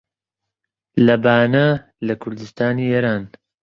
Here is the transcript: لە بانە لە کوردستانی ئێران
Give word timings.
لە 1.05 1.15
بانە 1.23 1.67
لە 2.05 2.13
کوردستانی 2.21 2.89
ئێران 2.91 3.23